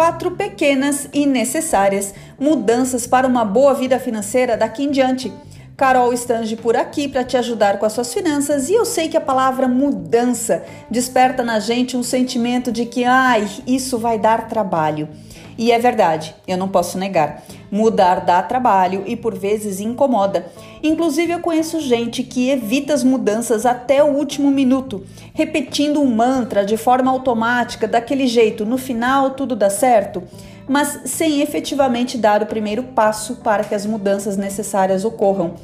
quatro 0.00 0.30
pequenas 0.30 1.10
e 1.12 1.26
necessárias 1.26 2.14
mudanças 2.38 3.06
para 3.06 3.28
uma 3.28 3.44
boa 3.44 3.74
vida 3.74 3.98
financeira 3.98 4.56
daqui 4.56 4.84
em 4.84 4.90
diante. 4.90 5.30
Carol 5.76 6.10
Stange 6.14 6.56
por 6.56 6.74
aqui 6.74 7.06
para 7.06 7.22
te 7.22 7.36
ajudar 7.36 7.78
com 7.78 7.84
as 7.84 7.92
suas 7.92 8.14
finanças 8.14 8.70
e 8.70 8.72
eu 8.72 8.86
sei 8.86 9.10
que 9.10 9.16
a 9.18 9.20
palavra 9.20 9.68
mudança 9.68 10.64
desperta 10.90 11.44
na 11.44 11.60
gente 11.60 11.98
um 11.98 12.02
sentimento 12.02 12.72
de 12.72 12.86
que, 12.86 13.04
ai, 13.04 13.46
isso 13.66 13.98
vai 13.98 14.18
dar 14.18 14.48
trabalho. 14.48 15.06
E 15.60 15.72
é 15.72 15.78
verdade, 15.78 16.34
eu 16.48 16.56
não 16.56 16.68
posso 16.68 16.96
negar. 16.96 17.42
Mudar 17.70 18.20
dá 18.24 18.42
trabalho 18.42 19.04
e 19.06 19.14
por 19.14 19.34
vezes 19.34 19.78
incomoda. 19.78 20.46
Inclusive, 20.82 21.34
eu 21.34 21.40
conheço 21.40 21.82
gente 21.82 22.22
que 22.22 22.48
evita 22.48 22.94
as 22.94 23.04
mudanças 23.04 23.66
até 23.66 24.02
o 24.02 24.06
último 24.06 24.50
minuto, 24.50 25.04
repetindo 25.34 26.00
um 26.00 26.06
mantra 26.06 26.64
de 26.64 26.78
forma 26.78 27.10
automática, 27.10 27.86
daquele 27.86 28.26
jeito, 28.26 28.64
no 28.64 28.78
final 28.78 29.32
tudo 29.32 29.54
dá 29.54 29.68
certo, 29.68 30.22
mas 30.66 31.00
sem 31.04 31.42
efetivamente 31.42 32.16
dar 32.16 32.42
o 32.42 32.46
primeiro 32.46 32.82
passo 32.82 33.36
para 33.36 33.62
que 33.62 33.74
as 33.74 33.84
mudanças 33.84 34.38
necessárias 34.38 35.04
ocorram. 35.04 35.56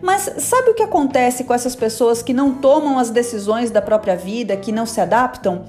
Mas 0.00 0.22
sabe 0.38 0.70
o 0.70 0.74
que 0.74 0.82
acontece 0.82 1.44
com 1.44 1.52
essas 1.52 1.76
pessoas 1.76 2.22
que 2.22 2.32
não 2.32 2.54
tomam 2.54 2.98
as 2.98 3.10
decisões 3.10 3.70
da 3.70 3.82
própria 3.82 4.16
vida, 4.16 4.56
que 4.56 4.72
não 4.72 4.86
se 4.86 5.02
adaptam? 5.02 5.66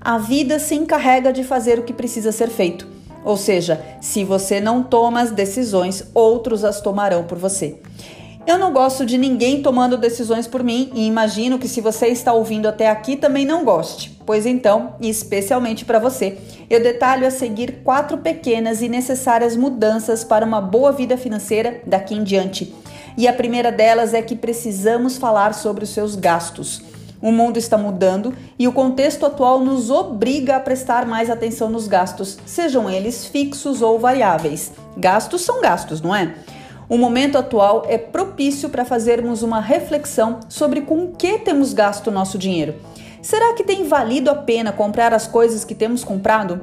A 0.00 0.18
vida 0.18 0.58
se 0.58 0.74
encarrega 0.74 1.32
de 1.32 1.44
fazer 1.44 1.78
o 1.78 1.84
que 1.84 1.92
precisa 1.92 2.32
ser 2.32 2.48
feito. 2.48 3.01
Ou 3.24 3.36
seja, 3.36 3.80
se 4.00 4.24
você 4.24 4.60
não 4.60 4.82
toma 4.82 5.20
as 5.20 5.30
decisões, 5.30 6.04
outros 6.14 6.64
as 6.64 6.80
tomarão 6.80 7.24
por 7.24 7.38
você. 7.38 7.78
Eu 8.44 8.58
não 8.58 8.72
gosto 8.72 9.06
de 9.06 9.16
ninguém 9.16 9.62
tomando 9.62 9.96
decisões 9.96 10.48
por 10.48 10.64
mim 10.64 10.90
e 10.94 11.06
imagino 11.06 11.60
que 11.60 11.68
se 11.68 11.80
você 11.80 12.08
está 12.08 12.32
ouvindo 12.32 12.66
até 12.66 12.90
aqui 12.90 13.16
também 13.16 13.46
não 13.46 13.64
goste. 13.64 14.18
Pois 14.26 14.46
então, 14.46 14.96
especialmente 15.00 15.84
para 15.84 16.00
você, 16.00 16.38
eu 16.68 16.82
detalho 16.82 17.24
a 17.24 17.30
seguir 17.30 17.82
quatro 17.84 18.18
pequenas 18.18 18.82
e 18.82 18.88
necessárias 18.88 19.56
mudanças 19.56 20.24
para 20.24 20.44
uma 20.44 20.60
boa 20.60 20.90
vida 20.90 21.16
financeira 21.16 21.82
daqui 21.86 22.16
em 22.16 22.24
diante. 22.24 22.74
E 23.16 23.28
a 23.28 23.32
primeira 23.32 23.70
delas 23.70 24.12
é 24.12 24.20
que 24.22 24.34
precisamos 24.34 25.16
falar 25.18 25.54
sobre 25.54 25.84
os 25.84 25.90
seus 25.90 26.16
gastos. 26.16 26.82
O 27.22 27.30
mundo 27.30 27.56
está 27.56 27.78
mudando 27.78 28.34
e 28.58 28.66
o 28.66 28.72
contexto 28.72 29.24
atual 29.24 29.60
nos 29.60 29.90
obriga 29.90 30.56
a 30.56 30.60
prestar 30.60 31.06
mais 31.06 31.30
atenção 31.30 31.70
nos 31.70 31.86
gastos, 31.86 32.36
sejam 32.44 32.90
eles 32.90 33.24
fixos 33.24 33.80
ou 33.80 33.96
variáveis. 33.96 34.72
Gastos 34.96 35.42
são 35.42 35.60
gastos, 35.60 36.00
não 36.00 36.14
é? 36.14 36.34
O 36.88 36.98
momento 36.98 37.38
atual 37.38 37.84
é 37.88 37.96
propício 37.96 38.68
para 38.68 38.84
fazermos 38.84 39.44
uma 39.44 39.60
reflexão 39.60 40.40
sobre 40.48 40.80
com 40.80 41.04
o 41.04 41.12
que 41.12 41.38
temos 41.38 41.72
gasto 41.72 42.10
nosso 42.10 42.36
dinheiro. 42.36 42.74
Será 43.22 43.54
que 43.54 43.62
tem 43.62 43.86
valido 43.86 44.28
a 44.28 44.34
pena 44.34 44.72
comprar 44.72 45.14
as 45.14 45.28
coisas 45.28 45.64
que 45.64 45.76
temos 45.76 46.02
comprado? 46.02 46.60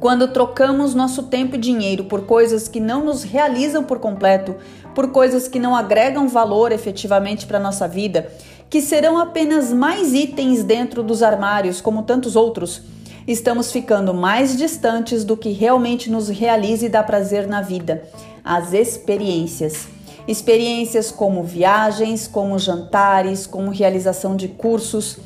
Quando 0.00 0.28
trocamos 0.28 0.94
nosso 0.94 1.24
tempo 1.24 1.56
e 1.56 1.58
dinheiro 1.58 2.04
por 2.04 2.22
coisas 2.22 2.66
que 2.66 2.80
não 2.80 3.04
nos 3.04 3.22
realizam 3.22 3.84
por 3.84 3.98
completo, 3.98 4.56
por 4.94 5.08
coisas 5.08 5.46
que 5.46 5.58
não 5.58 5.76
agregam 5.76 6.26
valor 6.26 6.72
efetivamente 6.72 7.46
para 7.46 7.60
nossa 7.60 7.86
vida, 7.86 8.32
que 8.70 8.80
serão 8.80 9.18
apenas 9.18 9.70
mais 9.74 10.14
itens 10.14 10.64
dentro 10.64 11.02
dos 11.02 11.22
armários, 11.22 11.82
como 11.82 12.02
tantos 12.02 12.34
outros, 12.34 12.80
estamos 13.28 13.70
ficando 13.70 14.14
mais 14.14 14.56
distantes 14.56 15.22
do 15.22 15.36
que 15.36 15.50
realmente 15.50 16.10
nos 16.10 16.30
realize 16.30 16.86
e 16.86 16.88
dá 16.88 17.02
prazer 17.02 17.46
na 17.46 17.60
vida: 17.60 18.02
as 18.42 18.72
experiências. 18.72 19.86
Experiências 20.26 21.10
como 21.10 21.42
viagens, 21.42 22.26
como 22.26 22.58
jantares, 22.58 23.46
como 23.46 23.70
realização 23.70 24.34
de 24.34 24.48
cursos. 24.48 25.18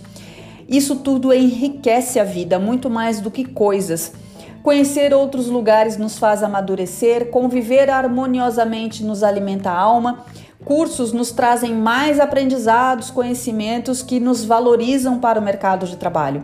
Isso 0.68 0.96
tudo 0.96 1.32
enriquece 1.32 2.18
a 2.18 2.24
vida 2.24 2.58
muito 2.58 2.90
mais 2.90 3.20
do 3.20 3.30
que 3.30 3.44
coisas. 3.44 4.23
Conhecer 4.64 5.14
outros 5.14 5.46
lugares 5.46 5.96
nos 5.96 6.18
faz 6.18 6.42
amadurecer, 6.42 7.30
conviver 7.30 7.88
harmoniosamente 7.88 9.04
nos 9.04 9.22
alimenta 9.22 9.70
a 9.70 9.78
alma 9.78 10.24
Cursos 10.64 11.12
nos 11.12 11.30
trazem 11.30 11.74
mais 11.74 12.18
aprendizados, 12.18 13.10
conhecimentos 13.10 14.02
que 14.02 14.18
nos 14.18 14.46
valorizam 14.46 15.18
para 15.18 15.38
o 15.38 15.42
mercado 15.42 15.86
de 15.86 15.96
trabalho. 15.96 16.42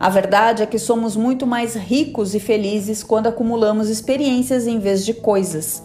A 0.00 0.08
verdade 0.08 0.64
é 0.64 0.66
que 0.66 0.80
somos 0.80 1.14
muito 1.14 1.46
mais 1.46 1.76
ricos 1.76 2.34
e 2.34 2.40
felizes 2.40 3.04
quando 3.04 3.28
acumulamos 3.28 3.88
experiências 3.88 4.66
em 4.66 4.80
vez 4.80 5.04
de 5.04 5.14
coisas. 5.14 5.84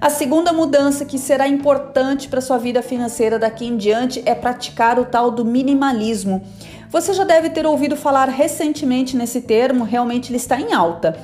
A 0.00 0.10
segunda 0.10 0.52
mudança 0.52 1.04
que 1.04 1.18
será 1.18 1.46
importante 1.46 2.28
para 2.28 2.40
sua 2.40 2.58
vida 2.58 2.82
financeira 2.82 3.38
daqui 3.38 3.64
em 3.64 3.76
diante 3.76 4.20
é 4.26 4.34
praticar 4.34 4.98
o 4.98 5.04
tal 5.04 5.30
do 5.30 5.44
minimalismo. 5.44 6.42
Você 6.90 7.12
já 7.12 7.22
deve 7.22 7.50
ter 7.50 7.66
ouvido 7.66 7.96
falar 7.96 8.30
recentemente 8.30 9.14
nesse 9.14 9.42
termo, 9.42 9.84
realmente 9.84 10.30
ele 10.30 10.38
está 10.38 10.58
em 10.58 10.72
alta. 10.72 11.18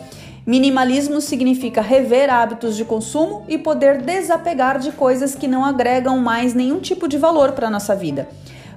Minimalismo 0.47 1.23
significa 1.23 1.81
rever 1.81 2.31
hábitos 2.31 2.77
de 2.77 2.85
consumo 2.85 3.45
e 3.49 3.57
poder 3.57 4.03
desapegar 4.03 4.79
de 4.79 4.93
coisas 4.93 5.35
que 5.35 5.49
não 5.49 5.65
agregam 5.65 6.19
mais 6.19 6.53
nenhum 6.53 6.81
tipo 6.81 7.09
de 7.09 7.17
valor 7.17 7.53
para 7.53 7.69
a 7.69 7.71
nossa 7.71 7.97
vida. 7.97 8.29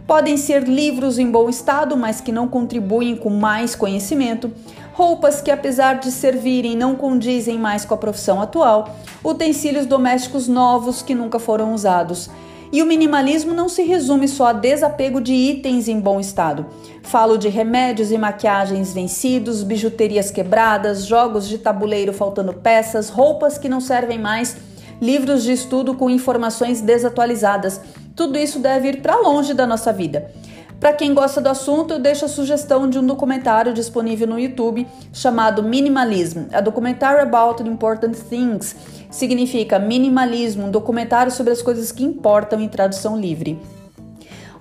Podem 0.07 0.37
ser 0.37 0.63
livros 0.63 1.19
em 1.19 1.29
bom 1.29 1.49
estado, 1.49 1.97
mas 1.97 2.21
que 2.21 2.31
não 2.31 2.47
contribuem 2.47 3.17
com 3.17 3.29
mais 3.29 3.75
conhecimento, 3.75 4.49
roupas 4.93 5.41
que, 5.41 5.51
apesar 5.51 5.95
de 5.95 6.09
servirem, 6.09 6.77
não 6.77 6.95
condizem 6.95 7.59
mais 7.59 7.83
com 7.83 7.95
a 7.95 7.97
profissão 7.97 8.41
atual, 8.41 8.95
utensílios 9.21 9.85
domésticos 9.85 10.47
novos 10.47 11.01
que 11.01 11.13
nunca 11.13 11.37
foram 11.37 11.73
usados. 11.73 12.29
E 12.71 12.81
o 12.81 12.85
minimalismo 12.85 13.53
não 13.53 13.69
se 13.69 13.83
resume 13.83 14.27
só 14.27 14.47
a 14.47 14.53
desapego 14.53 15.21
de 15.21 15.33
itens 15.33 15.87
em 15.87 15.99
bom 15.99 16.19
estado. 16.19 16.65
Falo 17.01 17.37
de 17.37 17.47
remédios 17.47 18.11
e 18.11 18.17
maquiagens 18.17 18.93
vencidos, 18.93 19.63
bijuterias 19.63 20.29
quebradas, 20.29 21.05
jogos 21.05 21.47
de 21.47 21.57
tabuleiro 21.57 22.11
faltando 22.11 22.53
peças, 22.53 23.09
roupas 23.09 23.57
que 23.57 23.69
não 23.69 23.79
servem 23.79 24.19
mais, 24.19 24.57
livros 25.01 25.43
de 25.43 25.53
estudo 25.53 25.93
com 25.93 26.09
informações 26.09 26.81
desatualizadas. 26.81 27.79
Tudo 28.15 28.37
isso 28.37 28.59
deve 28.59 28.89
ir 28.89 29.01
para 29.01 29.19
longe 29.19 29.53
da 29.53 29.65
nossa 29.65 29.93
vida. 29.93 30.31
Para 30.79 30.93
quem 30.93 31.13
gosta 31.13 31.41
do 31.41 31.49
assunto, 31.49 31.93
eu 31.93 31.99
deixo 31.99 32.25
a 32.25 32.27
sugestão 32.27 32.87
de 32.87 32.99
um 32.99 33.05
documentário 33.05 33.73
disponível 33.73 34.27
no 34.27 34.39
YouTube 34.39 34.87
chamado 35.11 35.63
Minimalism, 35.63 36.49
a 36.53 36.61
documentary 36.61 37.21
about 37.21 37.67
important 37.67 38.15
things. 38.29 38.75
Significa 39.09 39.79
minimalismo, 39.79 40.67
um 40.67 40.71
documentário 40.71 41.31
sobre 41.31 41.51
as 41.51 41.63
coisas 41.63 41.91
que 41.91 42.03
importam 42.03 42.61
em 42.61 42.69
tradução 42.69 43.19
livre. 43.19 43.59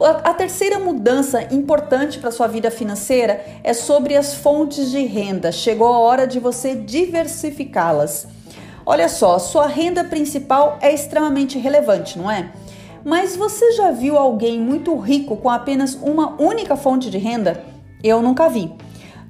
A 0.00 0.32
terceira 0.32 0.78
mudança 0.78 1.42
importante 1.54 2.18
para 2.18 2.30
sua 2.30 2.46
vida 2.46 2.70
financeira 2.70 3.44
é 3.62 3.74
sobre 3.74 4.16
as 4.16 4.34
fontes 4.34 4.90
de 4.90 5.04
renda. 5.04 5.52
Chegou 5.52 5.92
a 5.92 5.98
hora 5.98 6.26
de 6.26 6.38
você 6.40 6.74
diversificá-las. 6.74 8.26
Olha 8.84 9.08
só, 9.08 9.38
sua 9.38 9.66
renda 9.66 10.04
principal 10.04 10.78
é 10.80 10.94
extremamente 10.94 11.58
relevante, 11.58 12.18
não 12.18 12.30
é? 12.30 12.52
Mas 13.06 13.36
você 13.36 13.70
já 13.70 13.92
viu 13.92 14.16
alguém 14.18 14.60
muito 14.60 14.96
rico 14.96 15.36
com 15.36 15.48
apenas 15.48 15.94
uma 15.94 16.34
única 16.42 16.74
fonte 16.74 17.08
de 17.08 17.16
renda? 17.18 17.64
Eu 18.02 18.20
nunca 18.20 18.48
vi. 18.48 18.72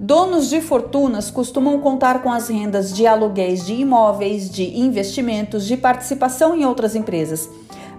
Donos 0.01 0.49
de 0.49 0.63
fortunas 0.63 1.31
costumam 1.31 1.79
contar 1.79 2.23
com 2.23 2.33
as 2.33 2.49
rendas 2.49 2.91
de 2.91 3.07
aluguéis 3.07 3.67
de 3.67 3.75
imóveis, 3.75 4.49
de 4.49 4.81
investimentos, 4.81 5.67
de 5.67 5.77
participação 5.77 6.57
em 6.57 6.65
outras 6.65 6.97
empresas. 6.97 7.51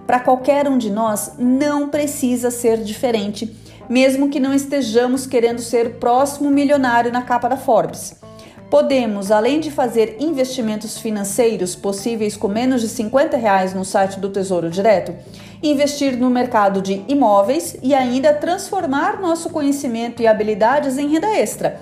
Para 0.04 0.18
qualquer 0.18 0.66
um 0.66 0.76
de 0.76 0.90
nós, 0.90 1.34
não 1.38 1.88
precisa 1.88 2.50
ser 2.50 2.82
diferente, 2.82 3.56
mesmo 3.88 4.30
que 4.30 4.40
não 4.40 4.52
estejamos 4.52 5.28
querendo 5.28 5.60
ser 5.60 6.00
próximo 6.00 6.50
milionário 6.50 7.12
na 7.12 7.22
capa 7.22 7.46
da 7.46 7.56
Forbes. 7.56 8.18
Podemos, 8.70 9.30
além 9.30 9.60
de 9.60 9.70
fazer 9.70 10.16
investimentos 10.20 10.98
financeiros 10.98 11.74
possíveis 11.74 12.36
com 12.36 12.48
menos 12.48 12.82
de 12.82 12.88
50 12.88 13.34
reais 13.38 13.72
no 13.72 13.82
site 13.82 14.20
do 14.20 14.28
Tesouro 14.28 14.68
Direto, 14.68 15.14
investir 15.62 16.18
no 16.18 16.28
mercado 16.28 16.82
de 16.82 17.02
imóveis 17.08 17.78
e 17.82 17.94
ainda 17.94 18.34
transformar 18.34 19.22
nosso 19.22 19.48
conhecimento 19.48 20.20
e 20.20 20.26
habilidades 20.26 20.98
em 20.98 21.08
renda 21.08 21.28
extra. 21.28 21.80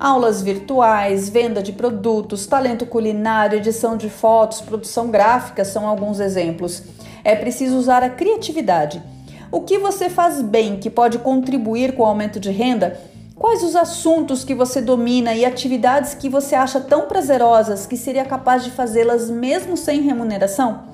Aulas 0.00 0.40
virtuais, 0.40 1.28
venda 1.28 1.62
de 1.62 1.70
produtos, 1.70 2.46
talento 2.46 2.86
culinário, 2.86 3.58
edição 3.58 3.94
de 3.94 4.08
fotos, 4.08 4.62
produção 4.62 5.10
gráfica 5.10 5.66
são 5.66 5.86
alguns 5.86 6.18
exemplos. 6.18 6.82
É 7.22 7.36
preciso 7.36 7.76
usar 7.76 8.02
a 8.02 8.08
criatividade. 8.08 9.02
O 9.50 9.60
que 9.60 9.76
você 9.76 10.08
faz 10.08 10.40
bem 10.40 10.78
que 10.78 10.88
pode 10.88 11.18
contribuir 11.18 11.94
com 11.94 12.02
o 12.02 12.06
aumento 12.06 12.40
de 12.40 12.50
renda? 12.50 12.98
Quais 13.42 13.64
os 13.64 13.74
assuntos 13.74 14.44
que 14.44 14.54
você 14.54 14.80
domina 14.80 15.34
e 15.34 15.44
atividades 15.44 16.14
que 16.14 16.28
você 16.28 16.54
acha 16.54 16.80
tão 16.80 17.08
prazerosas 17.08 17.86
que 17.86 17.96
seria 17.96 18.24
capaz 18.24 18.62
de 18.62 18.70
fazê-las 18.70 19.28
mesmo 19.28 19.76
sem 19.76 20.00
remuneração? 20.00 20.84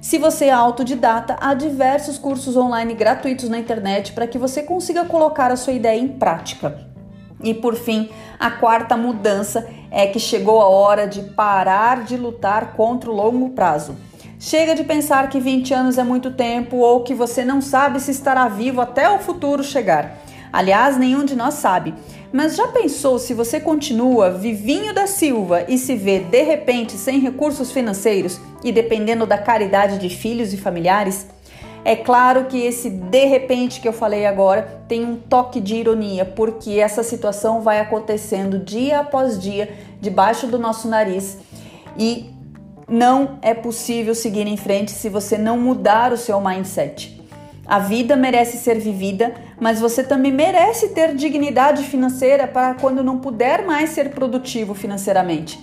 Se 0.00 0.18
você 0.18 0.46
é 0.46 0.50
autodidata, 0.50 1.36
há 1.40 1.54
diversos 1.54 2.18
cursos 2.18 2.56
online 2.56 2.92
gratuitos 2.94 3.48
na 3.48 3.56
internet 3.56 4.14
para 4.14 4.26
que 4.26 4.36
você 4.36 4.64
consiga 4.64 5.04
colocar 5.04 5.52
a 5.52 5.56
sua 5.56 5.74
ideia 5.74 6.00
em 6.00 6.08
prática. 6.08 6.76
E 7.40 7.54
por 7.54 7.76
fim, 7.76 8.10
a 8.36 8.50
quarta 8.50 8.96
mudança 8.96 9.64
é 9.88 10.04
que 10.08 10.18
chegou 10.18 10.60
a 10.60 10.66
hora 10.66 11.06
de 11.06 11.22
parar 11.22 12.02
de 12.02 12.16
lutar 12.16 12.72
contra 12.72 13.12
o 13.12 13.14
longo 13.14 13.50
prazo. 13.50 13.94
Chega 14.40 14.74
de 14.74 14.82
pensar 14.82 15.28
que 15.28 15.38
20 15.38 15.72
anos 15.72 15.98
é 15.98 16.02
muito 16.02 16.32
tempo 16.32 16.78
ou 16.78 17.04
que 17.04 17.14
você 17.14 17.44
não 17.44 17.60
sabe 17.62 18.00
se 18.00 18.10
estará 18.10 18.48
vivo 18.48 18.80
até 18.80 19.08
o 19.08 19.20
futuro 19.20 19.62
chegar. 19.62 20.18
Aliás, 20.52 20.98
nenhum 20.98 21.24
de 21.24 21.34
nós 21.34 21.54
sabe. 21.54 21.94
Mas 22.32 22.56
já 22.56 22.68
pensou 22.68 23.18
se 23.18 23.32
você 23.32 23.58
continua 23.58 24.30
vivinho 24.30 24.94
da 24.94 25.06
Silva 25.06 25.64
e 25.68 25.78
se 25.78 25.94
vê 25.94 26.18
de 26.20 26.42
repente 26.42 26.92
sem 26.92 27.20
recursos 27.20 27.72
financeiros 27.72 28.40
e 28.62 28.70
dependendo 28.70 29.26
da 29.26 29.38
caridade 29.38 29.98
de 29.98 30.08
filhos 30.08 30.52
e 30.52 30.56
familiares? 30.56 31.26
É 31.84 31.96
claro 31.96 32.44
que 32.44 32.60
esse 32.60 32.88
de 32.88 33.24
repente 33.24 33.80
que 33.80 33.88
eu 33.88 33.92
falei 33.92 34.24
agora 34.24 34.84
tem 34.86 35.04
um 35.04 35.16
toque 35.16 35.60
de 35.60 35.74
ironia, 35.76 36.24
porque 36.24 36.78
essa 36.78 37.02
situação 37.02 37.60
vai 37.60 37.80
acontecendo 37.80 38.58
dia 38.58 39.00
após 39.00 39.38
dia 39.38 39.74
debaixo 40.00 40.46
do 40.46 40.58
nosso 40.58 40.86
nariz 40.86 41.38
e 41.98 42.30
não 42.88 43.38
é 43.42 43.52
possível 43.52 44.14
seguir 44.14 44.46
em 44.46 44.56
frente 44.56 44.92
se 44.92 45.08
você 45.08 45.36
não 45.36 45.58
mudar 45.58 46.12
o 46.12 46.16
seu 46.16 46.40
mindset. 46.40 47.21
A 47.66 47.78
vida 47.78 48.16
merece 48.16 48.58
ser 48.58 48.78
vivida, 48.78 49.34
mas 49.60 49.80
você 49.80 50.02
também 50.02 50.32
merece 50.32 50.88
ter 50.88 51.14
dignidade 51.14 51.84
financeira 51.84 52.46
para 52.46 52.74
quando 52.74 53.04
não 53.04 53.18
puder 53.18 53.64
mais 53.64 53.90
ser 53.90 54.10
produtivo 54.10 54.74
financeiramente. 54.74 55.58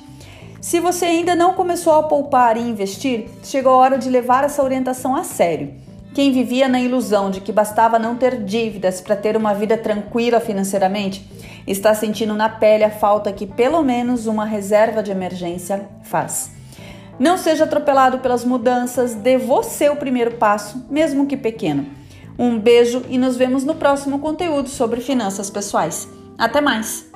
Se 0.61 0.79
você 0.79 1.05
ainda 1.05 1.35
não 1.35 1.53
começou 1.53 1.93
a 1.93 2.03
poupar 2.03 2.57
e 2.57 2.61
investir, 2.61 3.29
chegou 3.43 3.73
a 3.73 3.77
hora 3.77 3.97
de 3.97 4.09
levar 4.09 4.43
essa 4.43 4.63
orientação 4.63 5.15
a 5.15 5.23
sério. 5.23 5.73
Quem 6.13 6.31
vivia 6.31 6.67
na 6.67 6.81
ilusão 6.81 7.29
de 7.29 7.39
que 7.39 7.51
bastava 7.51 7.99
não 7.99 8.15
ter 8.15 8.43
dívidas 8.43 8.99
para 8.99 9.15
ter 9.15 9.37
uma 9.37 9.53
vida 9.53 9.77
tranquila 9.77 10.39
financeiramente, 10.39 11.25
está 11.67 11.93
sentindo 11.93 12.33
na 12.33 12.49
pele 12.49 12.83
a 12.83 12.89
falta 12.89 13.31
que 13.31 13.45
pelo 13.45 13.83
menos 13.83 14.25
uma 14.25 14.43
reserva 14.43 15.03
de 15.03 15.11
emergência 15.11 15.87
faz. 16.03 16.58
Não 17.19 17.37
seja 17.37 17.65
atropelado 17.65 18.19
pelas 18.19 18.45
mudanças, 18.45 19.13
dê 19.13 19.37
você 19.37 19.89
o 19.89 19.97
primeiro 19.97 20.35
passo, 20.37 20.85
mesmo 20.89 21.27
que 21.27 21.35
pequeno. 21.35 21.85
Um 22.37 22.57
beijo 22.57 23.03
e 23.09 23.17
nos 23.17 23.35
vemos 23.35 23.65
no 23.65 23.75
próximo 23.75 24.19
conteúdo 24.19 24.69
sobre 24.69 25.01
finanças 25.01 25.49
pessoais. 25.49 26.07
Até 26.37 26.61
mais! 26.61 27.08